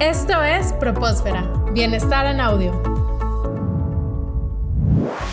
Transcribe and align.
Esto 0.00 0.40
es 0.44 0.72
Propósfera, 0.74 1.42
Bienestar 1.72 2.26
en 2.26 2.40
Audio. 2.40 2.70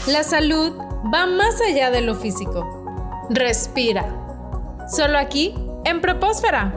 La 0.07 0.23
salud 0.23 0.73
va 1.13 1.27
más 1.27 1.61
allá 1.61 1.91
de 1.91 2.01
lo 2.01 2.15
físico. 2.15 2.83
Respira. 3.30 4.08
Solo 4.88 5.20
aquí, 5.20 5.54
en 5.86 6.01
Propósfera. 6.01 6.74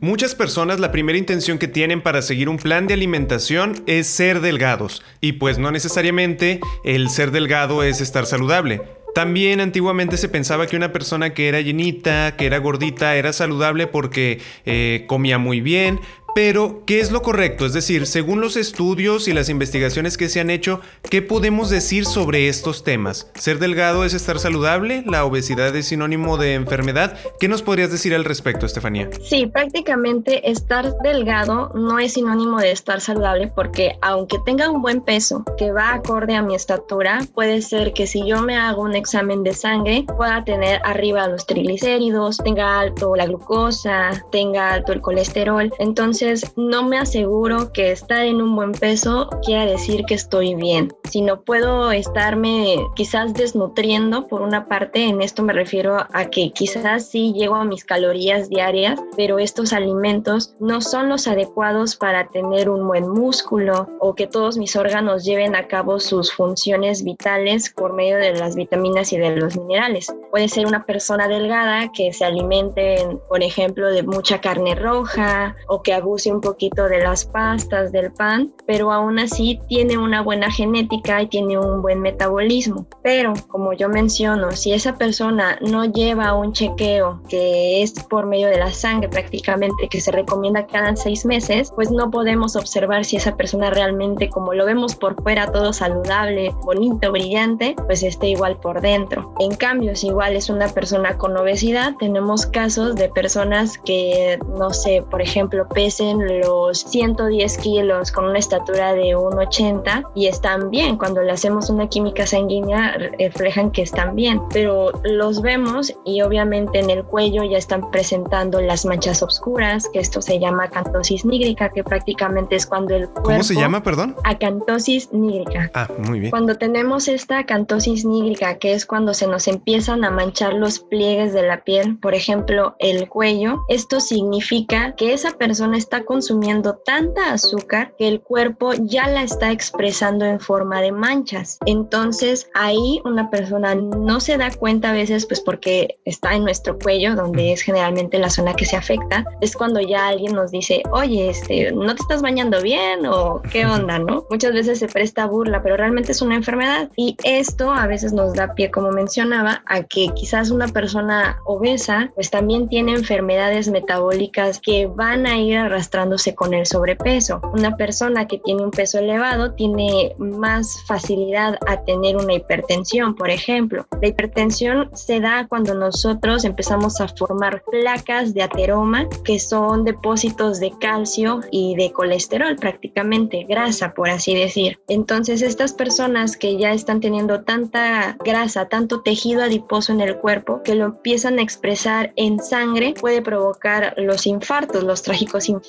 Muchas 0.00 0.34
personas 0.34 0.80
la 0.80 0.92
primera 0.92 1.18
intención 1.18 1.58
que 1.58 1.68
tienen 1.68 2.02
para 2.02 2.22
seguir 2.22 2.48
un 2.48 2.56
plan 2.56 2.86
de 2.86 2.94
alimentación 2.94 3.82
es 3.86 4.06
ser 4.06 4.40
delgados, 4.40 5.02
y 5.20 5.32
pues 5.32 5.58
no 5.58 5.70
necesariamente 5.72 6.60
el 6.84 7.10
ser 7.10 7.32
delgado 7.32 7.82
es 7.82 8.00
estar 8.00 8.24
saludable. 8.24 8.80
También 9.18 9.58
antiguamente 9.58 10.16
se 10.16 10.28
pensaba 10.28 10.68
que 10.68 10.76
una 10.76 10.92
persona 10.92 11.34
que 11.34 11.48
era 11.48 11.60
llenita, 11.60 12.36
que 12.36 12.46
era 12.46 12.58
gordita, 12.58 13.16
era 13.16 13.32
saludable 13.32 13.88
porque 13.88 14.40
eh, 14.64 15.06
comía 15.08 15.38
muy 15.38 15.60
bien, 15.60 15.98
pero, 16.40 16.84
¿qué 16.86 17.00
es 17.00 17.10
lo 17.10 17.20
correcto? 17.22 17.66
Es 17.66 17.72
decir, 17.72 18.06
según 18.06 18.40
los 18.40 18.56
estudios 18.56 19.26
y 19.26 19.32
las 19.32 19.48
investigaciones 19.48 20.16
que 20.16 20.28
se 20.28 20.38
han 20.38 20.50
hecho, 20.50 20.80
¿qué 21.10 21.20
podemos 21.20 21.68
decir 21.68 22.04
sobre 22.04 22.48
estos 22.48 22.84
temas? 22.84 23.28
¿Ser 23.34 23.58
delgado 23.58 24.04
es 24.04 24.14
estar 24.14 24.38
saludable? 24.38 25.02
¿La 25.04 25.24
obesidad 25.24 25.74
es 25.74 25.86
sinónimo 25.86 26.36
de 26.36 26.54
enfermedad? 26.54 27.18
¿Qué 27.40 27.48
nos 27.48 27.62
podrías 27.62 27.90
decir 27.90 28.14
al 28.14 28.24
respecto, 28.24 28.66
Estefanía? 28.66 29.10
Sí, 29.20 29.46
prácticamente 29.46 30.48
estar 30.48 30.96
delgado 31.02 31.72
no 31.74 31.98
es 31.98 32.12
sinónimo 32.12 32.60
de 32.60 32.70
estar 32.70 33.00
saludable 33.00 33.48
porque 33.48 33.98
aunque 34.00 34.36
tenga 34.46 34.70
un 34.70 34.80
buen 34.80 35.00
peso 35.00 35.42
que 35.56 35.72
va 35.72 35.92
acorde 35.92 36.36
a 36.36 36.42
mi 36.42 36.54
estatura, 36.54 37.18
puede 37.34 37.62
ser 37.62 37.92
que 37.92 38.06
si 38.06 38.24
yo 38.24 38.42
me 38.42 38.56
hago 38.56 38.82
un 38.82 38.94
examen 38.94 39.42
de 39.42 39.54
sangre 39.54 40.04
pueda 40.16 40.44
tener 40.44 40.80
arriba 40.84 41.26
los 41.26 41.46
triglicéridos, 41.46 42.38
tenga 42.38 42.78
alto 42.78 43.16
la 43.16 43.26
glucosa, 43.26 44.24
tenga 44.30 44.74
alto 44.74 44.92
el 44.92 45.00
colesterol. 45.00 45.72
Entonces, 45.80 46.27
no 46.56 46.82
me 46.84 46.98
aseguro 46.98 47.72
que 47.72 47.92
estar 47.92 48.24
en 48.24 48.42
un 48.42 48.54
buen 48.54 48.72
peso 48.72 49.28
quiera 49.44 49.66
decir 49.66 50.04
que 50.06 50.14
estoy 50.14 50.54
bien, 50.54 50.92
sino 51.04 51.42
puedo 51.42 51.92
estarme 51.92 52.76
quizás 52.94 53.34
desnutriendo 53.34 54.26
por 54.26 54.42
una 54.42 54.68
parte, 54.68 55.04
en 55.04 55.22
esto 55.22 55.42
me 55.42 55.52
refiero 55.52 55.96
a 56.12 56.24
que 56.26 56.50
quizás 56.52 57.06
sí 57.06 57.32
llego 57.32 57.56
a 57.56 57.64
mis 57.64 57.84
calorías 57.84 58.48
diarias, 58.48 59.00
pero 59.16 59.38
estos 59.38 59.72
alimentos 59.72 60.54
no 60.60 60.80
son 60.80 61.08
los 61.08 61.26
adecuados 61.28 61.96
para 61.96 62.28
tener 62.28 62.68
un 62.68 62.86
buen 62.86 63.08
músculo 63.08 63.88
o 64.00 64.14
que 64.14 64.26
todos 64.26 64.58
mis 64.58 64.76
órganos 64.76 65.24
lleven 65.24 65.54
a 65.54 65.66
cabo 65.66 66.00
sus 66.00 66.32
funciones 66.32 67.04
vitales 67.04 67.70
por 67.70 67.92
medio 67.94 68.16
de 68.18 68.34
las 68.34 68.54
vitaminas 68.54 69.12
y 69.12 69.18
de 69.18 69.36
los 69.36 69.56
minerales. 69.56 70.12
Puede 70.30 70.48
ser 70.48 70.66
una 70.66 70.84
persona 70.84 71.28
delgada 71.28 71.90
que 71.92 72.12
se 72.12 72.24
alimente, 72.24 73.06
por 73.28 73.42
ejemplo, 73.42 73.88
de 73.88 74.02
mucha 74.02 74.40
carne 74.40 74.74
roja 74.74 75.56
o 75.68 75.82
que 75.82 75.92
abuse 76.18 76.32
un 76.32 76.40
poquito 76.40 76.88
de 76.88 77.00
las 77.00 77.24
pastas, 77.24 77.92
del 77.92 78.12
pan, 78.12 78.52
pero 78.66 78.92
aún 78.92 79.18
así 79.18 79.60
tiene 79.68 79.96
una 79.98 80.20
buena 80.20 80.50
genética 80.50 81.22
y 81.22 81.28
tiene 81.28 81.58
un 81.58 81.80
buen 81.80 82.00
metabolismo. 82.00 82.86
Pero, 83.02 83.34
como 83.48 83.72
yo 83.72 83.88
menciono, 83.88 84.52
si 84.52 84.72
esa 84.72 84.96
persona 84.96 85.58
no 85.60 85.84
lleva 85.84 86.34
un 86.34 86.52
chequeo 86.52 87.22
que 87.28 87.82
es 87.82 87.92
por 87.92 88.26
medio 88.26 88.48
de 88.48 88.58
la 88.58 88.72
sangre 88.72 89.08
prácticamente, 89.08 89.88
que 89.88 90.00
se 90.00 90.10
recomienda 90.10 90.66
cada 90.66 90.96
seis 90.96 91.24
meses, 91.24 91.72
pues 91.74 91.90
no 91.90 92.10
podemos 92.10 92.56
observar 92.56 93.04
si 93.04 93.16
esa 93.16 93.36
persona 93.36 93.70
realmente, 93.70 94.28
como 94.28 94.54
lo 94.54 94.66
vemos 94.66 94.96
por 94.96 95.22
fuera, 95.22 95.52
todo 95.52 95.72
saludable, 95.72 96.52
bonito, 96.64 97.12
brillante, 97.12 97.76
pues 97.86 98.02
esté 98.02 98.28
igual 98.28 98.58
por 98.58 98.80
dentro. 98.80 99.34
En 99.38 99.54
cambio, 99.54 99.94
si 99.94 100.08
igual 100.08 100.34
es 100.34 100.50
una 100.50 100.68
persona 100.68 101.16
con 101.16 101.36
obesidad, 101.36 101.94
tenemos 101.98 102.46
casos 102.46 102.96
de 102.96 103.08
personas 103.08 103.78
que, 103.78 104.38
no 104.58 104.70
sé, 104.70 105.04
por 105.08 105.22
ejemplo, 105.22 105.68
los 106.00 106.80
110 106.80 107.58
kilos 107.58 108.12
con 108.12 108.26
una 108.26 108.38
estatura 108.38 108.94
de 108.94 109.16
1,80 109.16 110.10
y 110.14 110.26
están 110.26 110.70
bien. 110.70 110.96
Cuando 110.96 111.22
le 111.22 111.32
hacemos 111.32 111.70
una 111.70 111.88
química 111.88 112.26
sanguínea, 112.26 112.96
reflejan 113.18 113.70
que 113.70 113.82
están 113.82 114.14
bien, 114.14 114.40
pero 114.52 114.92
los 115.04 115.42
vemos 115.42 115.94
y 116.04 116.22
obviamente 116.22 116.80
en 116.80 116.90
el 116.90 117.04
cuello 117.04 117.44
ya 117.44 117.58
están 117.58 117.90
presentando 117.90 118.60
las 118.60 118.84
manchas 118.84 119.22
oscuras, 119.22 119.88
que 119.92 120.00
esto 120.00 120.22
se 120.22 120.38
llama 120.38 120.64
acantosis 120.64 121.24
nígrica, 121.24 121.70
que 121.70 121.84
prácticamente 121.84 122.56
es 122.56 122.66
cuando 122.66 122.94
el 122.94 123.08
cuerpo... 123.08 123.30
¿Cómo 123.30 123.42
se 123.42 123.54
llama, 123.54 123.82
perdón? 123.82 124.16
Acantosis 124.24 125.12
nígrica. 125.12 125.70
Ah, 125.74 125.88
muy 126.06 126.20
bien. 126.20 126.30
Cuando 126.30 126.56
tenemos 126.56 127.08
esta 127.08 127.38
acantosis 127.38 128.04
nígrica, 128.04 128.58
que 128.58 128.72
es 128.72 128.86
cuando 128.86 129.14
se 129.14 129.26
nos 129.26 129.48
empiezan 129.48 130.04
a 130.04 130.10
manchar 130.10 130.54
los 130.54 130.80
pliegues 130.80 131.32
de 131.32 131.42
la 131.42 131.64
piel, 131.64 131.98
por 131.98 132.14
ejemplo, 132.14 132.76
el 132.78 133.08
cuello, 133.08 133.60
esto 133.68 134.00
significa 134.00 134.94
que 134.96 135.12
esa 135.12 135.32
persona 135.32 135.76
está 135.76 135.87
consumiendo 136.04 136.76
tanta 136.76 137.32
azúcar 137.32 137.94
que 137.98 138.08
el 138.08 138.20
cuerpo 138.20 138.72
ya 138.74 139.08
la 139.08 139.22
está 139.22 139.50
expresando 139.52 140.24
en 140.24 140.40
forma 140.40 140.80
de 140.80 140.92
manchas. 140.92 141.58
Entonces 141.66 142.50
ahí 142.54 143.00
una 143.04 143.30
persona 143.30 143.74
no 143.74 144.20
se 144.20 144.36
da 144.36 144.50
cuenta 144.50 144.90
a 144.90 144.92
veces 144.92 145.26
pues 145.26 145.40
porque 145.40 145.98
está 146.04 146.34
en 146.34 146.44
nuestro 146.44 146.78
cuello 146.78 147.14
donde 147.14 147.52
es 147.52 147.62
generalmente 147.62 148.18
la 148.18 148.30
zona 148.30 148.54
que 148.54 148.64
se 148.64 148.76
afecta. 148.76 149.24
Es 149.40 149.56
cuando 149.56 149.80
ya 149.80 150.08
alguien 150.08 150.34
nos 150.34 150.50
dice, 150.50 150.82
oye, 150.90 151.30
este, 151.30 151.72
¿no 151.72 151.94
te 151.94 152.02
estás 152.02 152.22
bañando 152.22 152.62
bien 152.62 153.06
o 153.06 153.42
qué 153.50 153.66
onda, 153.66 153.98
no? 153.98 154.24
Muchas 154.30 154.52
veces 154.52 154.78
se 154.78 154.88
presta 154.88 155.26
burla, 155.26 155.62
pero 155.62 155.76
realmente 155.76 156.12
es 156.12 156.22
una 156.22 156.36
enfermedad 156.36 156.90
y 156.96 157.16
esto 157.24 157.72
a 157.72 157.86
veces 157.86 158.12
nos 158.12 158.34
da 158.34 158.54
pie, 158.54 158.70
como 158.70 158.90
mencionaba, 158.90 159.62
a 159.66 159.82
que 159.82 160.08
quizás 160.14 160.50
una 160.50 160.68
persona 160.68 161.40
obesa 161.44 162.10
pues 162.14 162.30
también 162.30 162.68
tiene 162.68 162.92
enfermedades 162.92 163.68
metabólicas 163.68 164.60
que 164.60 164.86
van 164.86 165.26
a 165.26 165.38
ir 165.38 165.58
arrastrándose 165.78 166.34
con 166.34 166.54
el 166.54 166.66
sobrepeso. 166.66 167.40
Una 167.52 167.76
persona 167.76 168.26
que 168.26 168.38
tiene 168.38 168.64
un 168.64 168.72
peso 168.72 168.98
elevado 168.98 169.52
tiene 169.52 170.12
más 170.18 170.82
facilidad 170.86 171.56
a 171.68 171.82
tener 171.84 172.16
una 172.16 172.34
hipertensión, 172.34 173.14
por 173.14 173.30
ejemplo. 173.30 173.86
La 174.02 174.08
hipertensión 174.08 174.90
se 174.94 175.20
da 175.20 175.46
cuando 175.46 175.74
nosotros 175.74 176.44
empezamos 176.44 177.00
a 177.00 177.06
formar 177.06 177.62
placas 177.70 178.34
de 178.34 178.42
ateroma, 178.42 179.06
que 179.24 179.38
son 179.38 179.84
depósitos 179.84 180.58
de 180.58 180.72
calcio 180.80 181.40
y 181.52 181.76
de 181.76 181.92
colesterol, 181.92 182.56
prácticamente 182.56 183.44
grasa, 183.48 183.94
por 183.94 184.10
así 184.10 184.34
decir. 184.34 184.80
Entonces, 184.88 185.42
estas 185.42 185.72
personas 185.72 186.36
que 186.36 186.58
ya 186.58 186.72
están 186.72 187.00
teniendo 187.00 187.42
tanta 187.42 188.16
grasa, 188.24 188.68
tanto 188.68 189.02
tejido 189.02 189.42
adiposo 189.42 189.92
en 189.92 190.00
el 190.00 190.16
cuerpo, 190.16 190.60
que 190.64 190.74
lo 190.74 190.86
empiezan 190.86 191.38
a 191.38 191.42
expresar 191.42 192.12
en 192.16 192.40
sangre, 192.40 192.94
puede 193.00 193.22
provocar 193.22 193.94
los 193.96 194.26
infartos, 194.26 194.82
los 194.82 195.02
trágicos 195.02 195.48
infartos. 195.48 195.67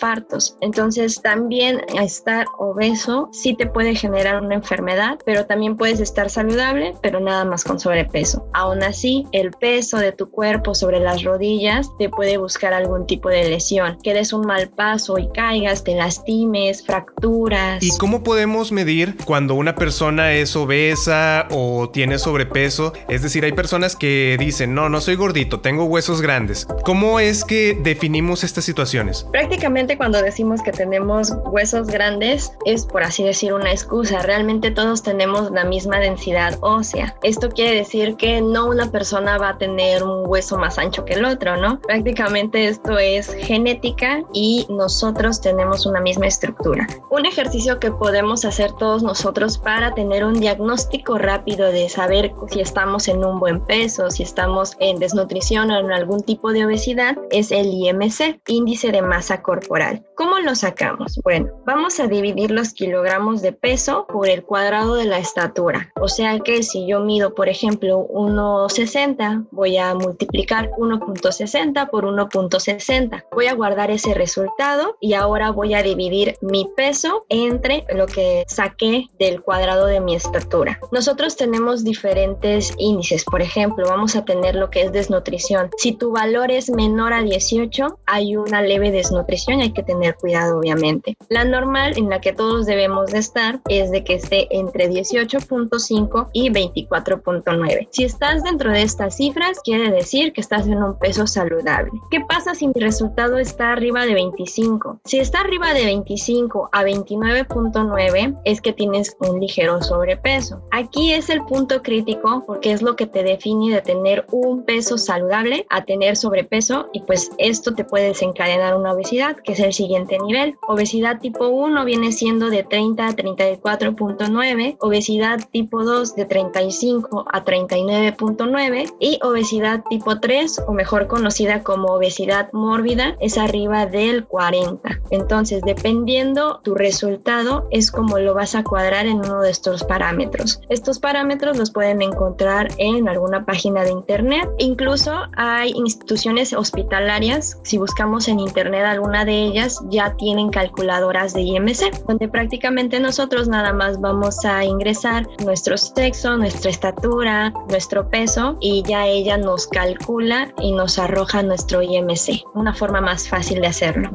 Entonces, 0.61 1.21
también 1.21 1.81
estar 1.99 2.47
obeso 2.57 3.29
sí 3.31 3.55
te 3.55 3.67
puede 3.67 3.95
generar 3.95 4.41
una 4.41 4.55
enfermedad, 4.55 5.19
pero 5.25 5.45
también 5.45 5.77
puedes 5.77 5.99
estar 5.99 6.29
saludable, 6.29 6.93
pero 7.01 7.19
nada 7.19 7.45
más 7.45 7.63
con 7.63 7.79
sobrepeso. 7.79 8.47
Aún 8.53 8.83
así, 8.83 9.25
el 9.31 9.51
peso 9.51 9.97
de 9.97 10.11
tu 10.11 10.29
cuerpo 10.29 10.75
sobre 10.75 10.99
las 10.99 11.23
rodillas 11.23 11.89
te 11.97 12.09
puede 12.09 12.37
buscar 12.37 12.73
algún 12.73 13.05
tipo 13.05 13.29
de 13.29 13.49
lesión, 13.49 13.97
que 14.01 14.13
des 14.13 14.33
un 14.33 14.45
mal 14.45 14.69
paso 14.69 15.17
y 15.17 15.29
caigas, 15.29 15.83
te 15.83 15.95
lastimes, 15.95 16.85
fracturas. 16.85 17.83
¿Y 17.83 17.97
cómo 17.97 18.23
podemos 18.23 18.71
medir 18.71 19.15
cuando 19.25 19.55
una 19.55 19.75
persona 19.75 20.33
es 20.33 20.55
obesa 20.55 21.47
o 21.51 21.89
tiene 21.89 22.19
sobrepeso? 22.19 22.93
Es 23.07 23.21
decir, 23.21 23.43
hay 23.45 23.53
personas 23.53 23.95
que 23.95 24.37
dicen, 24.39 24.73
no, 24.73 24.89
no 24.89 25.01
soy 25.01 25.15
gordito, 25.15 25.59
tengo 25.59 25.85
huesos 25.85 26.21
grandes. 26.21 26.67
¿Cómo 26.83 27.19
es 27.19 27.43
que 27.43 27.77
definimos 27.81 28.43
estas 28.43 28.63
situaciones? 28.63 29.25
Prácticamente 29.31 29.88
cuando 29.97 30.21
decimos 30.21 30.61
que 30.61 30.71
tenemos 30.71 31.33
huesos 31.45 31.87
grandes 31.87 32.53
es 32.65 32.85
por 32.85 33.03
así 33.03 33.23
decir 33.23 33.53
una 33.53 33.71
excusa. 33.71 34.21
Realmente 34.21 34.71
todos 34.71 35.03
tenemos 35.03 35.51
la 35.51 35.65
misma 35.65 35.99
densidad 35.99 36.57
ósea. 36.61 37.15
Esto 37.23 37.49
quiere 37.49 37.75
decir 37.75 38.15
que 38.15 38.41
no 38.41 38.67
una 38.67 38.91
persona 38.91 39.37
va 39.37 39.49
a 39.49 39.57
tener 39.57 40.03
un 40.03 40.27
hueso 40.27 40.57
más 40.57 40.77
ancho 40.77 41.05
que 41.05 41.13
el 41.13 41.25
otro, 41.25 41.57
¿no? 41.57 41.79
Prácticamente 41.81 42.67
esto 42.67 42.97
es 42.97 43.33
genética 43.33 44.23
y 44.33 44.67
nosotros 44.69 45.41
tenemos 45.41 45.85
una 45.85 46.01
misma 46.01 46.27
estructura. 46.27 46.87
Un 47.09 47.25
ejercicio 47.25 47.79
que 47.79 47.91
podemos 47.91 48.45
hacer 48.45 48.73
todos 48.73 49.01
nosotros 49.01 49.57
para 49.57 49.93
tener 49.93 50.23
un 50.23 50.39
diagnóstico 50.39 51.17
rápido 51.17 51.71
de 51.71 51.89
saber 51.89 52.33
si 52.49 52.61
estamos 52.61 53.07
en 53.07 53.23
un 53.23 53.39
buen 53.39 53.65
peso, 53.65 54.11
si 54.11 54.23
estamos 54.23 54.75
en 54.79 54.99
desnutrición 54.99 55.71
o 55.71 55.79
en 55.79 55.91
algún 55.91 56.21
tipo 56.21 56.51
de 56.51 56.65
obesidad 56.65 57.17
es 57.31 57.51
el 57.51 57.67
IMC, 57.67 58.41
índice 58.47 58.91
de 58.91 59.01
masa 59.01 59.41
corporal 59.41 59.78
corporal. 59.79 60.05
¿Cómo 60.15 60.39
lo 60.39 60.53
sacamos? 60.55 61.19
Bueno, 61.23 61.47
vamos 61.65 61.99
a 61.99 62.07
dividir 62.07 62.51
los 62.51 62.73
kilogramos 62.73 63.41
de 63.41 63.53
peso 63.53 64.05
por 64.07 64.27
el 64.27 64.43
cuadrado 64.43 64.95
de 64.95 65.05
la 65.05 65.17
estatura. 65.17 65.93
O 65.95 66.09
sea 66.09 66.39
que 66.39 66.61
si 66.63 66.85
yo 66.87 66.99
mido, 66.99 67.33
por 67.33 67.47
ejemplo, 67.47 68.05
1,60, 68.09 69.47
voy 69.51 69.77
a 69.77 69.93
multiplicar 69.93 70.71
1.60 70.71 71.89
por 71.89 72.03
1.60. 72.03 73.23
Voy 73.31 73.47
a 73.47 73.53
guardar 73.53 73.91
ese 73.91 74.13
resultado 74.13 74.97
y 74.99 75.13
ahora 75.13 75.51
voy 75.51 75.73
a 75.73 75.83
dividir 75.83 76.35
mi 76.41 76.69
peso 76.75 77.25
entre 77.29 77.85
lo 77.95 78.05
que 78.05 78.43
saqué 78.47 79.05
del 79.17 79.41
cuadrado 79.41 79.85
de 79.85 80.01
mi 80.01 80.15
estatura. 80.15 80.79
Nosotros 80.91 81.37
tenemos 81.37 81.85
diferentes 81.85 82.73
índices. 82.77 83.23
Por 83.23 83.41
ejemplo, 83.41 83.85
vamos 83.87 84.17
a 84.17 84.25
tener 84.25 84.55
lo 84.55 84.69
que 84.69 84.81
es 84.81 84.91
desnutrición. 84.91 85.69
Si 85.77 85.93
tu 85.93 86.11
valor 86.11 86.51
es 86.51 86.69
menor 86.69 87.13
a 87.13 87.21
18, 87.21 87.99
hay 88.05 88.35
una 88.35 88.61
leve 88.61 88.91
desnutrición, 88.91 89.61
que 89.73 89.83
tener 89.83 90.15
cuidado 90.15 90.59
obviamente. 90.59 91.15
La 91.29 91.45
normal 91.45 91.97
en 91.97 92.09
la 92.09 92.21
que 92.21 92.33
todos 92.33 92.65
debemos 92.65 93.11
de 93.11 93.19
estar 93.19 93.61
es 93.69 93.91
de 93.91 94.03
que 94.03 94.15
esté 94.15 94.47
entre 94.55 94.89
18.5 94.89 96.29
y 96.33 96.49
24.9. 96.49 97.87
Si 97.91 98.03
estás 98.03 98.43
dentro 98.43 98.71
de 98.71 98.81
estas 98.81 99.17
cifras, 99.17 99.59
quiere 99.63 99.91
decir 99.91 100.33
que 100.33 100.41
estás 100.41 100.67
en 100.67 100.81
un 100.81 100.97
peso 100.97 101.27
saludable. 101.27 101.91
¿Qué 102.11 102.21
pasa 102.21 102.55
si 102.55 102.67
mi 102.67 102.73
resultado 102.79 103.37
está 103.37 103.73
arriba 103.73 104.05
de 104.05 104.13
25? 104.13 105.01
Si 105.05 105.19
está 105.19 105.41
arriba 105.41 105.73
de 105.73 105.85
25 105.85 106.69
a 106.71 106.83
29.9 106.83 108.39
es 108.45 108.61
que 108.61 108.73
tienes 108.73 109.15
un 109.19 109.39
ligero 109.39 109.81
sobrepeso. 109.81 110.61
Aquí 110.71 111.13
es 111.13 111.29
el 111.29 111.43
punto 111.43 111.81
crítico 111.81 112.43
porque 112.45 112.71
es 112.71 112.81
lo 112.81 112.95
que 112.95 113.07
te 113.07 113.23
define 113.23 113.73
de 113.73 113.81
tener 113.81 114.25
un 114.31 114.63
peso 114.63 114.97
saludable 114.97 115.65
a 115.69 115.83
tener 115.85 116.15
sobrepeso 116.15 116.89
y 116.93 117.01
pues 117.01 117.31
esto 117.37 117.73
te 117.73 117.83
puede 117.83 118.07
desencadenar 118.07 118.75
una 118.75 118.93
obesidad 118.93 119.35
que 119.37 119.55
es 119.59 119.65
el 119.65 119.73
siguiente 119.73 120.17
nivel. 120.19 120.57
Obesidad 120.67 121.19
tipo 121.19 121.47
1 121.47 121.85
viene 121.85 122.11
siendo 122.11 122.49
de 122.49 122.63
30 122.63 123.07
a 123.07 123.11
34.9, 123.11 124.77
obesidad 124.79 125.39
tipo 125.51 125.83
2 125.83 126.15
de 126.15 126.25
35 126.25 127.25
a 127.31 127.43
39.9 127.43 128.93
y 128.99 129.19
obesidad 129.21 129.83
tipo 129.89 130.19
3 130.19 130.63
o 130.67 130.73
mejor 130.73 131.07
conocida 131.07 131.63
como 131.63 131.93
obesidad 131.93 132.51
mórbida 132.53 133.15
es 133.19 133.37
arriba 133.37 133.85
del 133.85 134.25
40. 134.25 135.01
Entonces, 135.11 135.61
dependiendo 135.63 136.61
tu 136.63 136.75
resultado 136.75 137.67
es 137.71 137.91
como 137.91 138.19
lo 138.19 138.33
vas 138.33 138.55
a 138.55 138.63
cuadrar 138.63 139.05
en 139.05 139.17
uno 139.17 139.41
de 139.41 139.51
estos 139.51 139.83
parámetros. 139.83 140.61
Estos 140.69 140.99
parámetros 140.99 141.57
los 141.57 141.71
pueden 141.71 142.01
encontrar 142.01 142.69
en 142.77 143.07
alguna 143.07 143.45
página 143.45 143.83
de 143.83 143.91
internet. 143.91 144.49
Incluso 144.57 145.13
hay 145.35 145.71
instituciones 145.71 146.53
hospitalarias, 146.53 147.59
si 147.63 147.77
buscamos 147.77 148.27
en 148.27 148.39
internet 148.39 148.85
alguna 148.85 149.25
ellas, 149.39 149.79
ya 149.89 150.15
tienen 150.15 150.49
calculadoras 150.49 151.33
de 151.33 151.41
IMC, 151.41 152.05
donde 152.07 152.27
prácticamente 152.27 152.99
nosotros 152.99 153.47
nada 153.47 153.73
más 153.73 153.99
vamos 153.99 154.45
a 154.45 154.63
ingresar 154.63 155.27
nuestro 155.43 155.77
sexo, 155.77 156.37
nuestra 156.37 156.71
estatura, 156.71 157.53
nuestro 157.69 158.09
peso 158.09 158.57
y 158.59 158.83
ya 158.83 159.07
ella 159.07 159.37
nos 159.37 159.67
calcula 159.67 160.53
y 160.61 160.71
nos 160.71 160.99
arroja 160.99 161.43
nuestro 161.43 161.81
IMC, 161.81 162.45
una 162.53 162.73
forma 162.73 163.01
más 163.01 163.27
fácil 163.27 163.61
de 163.61 163.67
hacerlo. 163.67 164.09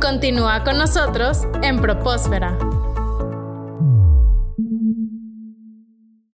Continúa 0.00 0.64
con 0.64 0.78
nosotros 0.78 1.42
en 1.62 1.80
Propósfera. 1.80 2.58